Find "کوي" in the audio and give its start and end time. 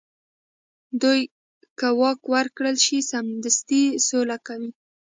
4.47-4.71